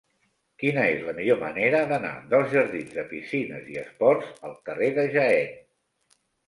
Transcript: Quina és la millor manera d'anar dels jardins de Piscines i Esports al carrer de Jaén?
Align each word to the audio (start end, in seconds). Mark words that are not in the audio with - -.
Quina 0.61 0.85
és 0.93 1.03
la 1.09 1.13
millor 1.19 1.37
manera 1.43 1.83
d'anar 1.93 2.15
dels 2.33 2.49
jardins 2.55 2.97
de 2.97 3.07
Piscines 3.15 3.71
i 3.77 3.81
Esports 3.87 4.35
al 4.51 4.61
carrer 4.71 4.93
de 5.01 5.09
Jaén? 5.19 5.59